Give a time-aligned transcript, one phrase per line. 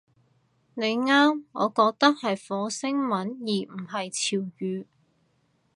[0.73, 4.85] 你啱，我覺得係火星文而唔係潮語